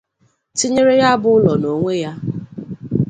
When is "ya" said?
1.01-1.09, 2.03-2.11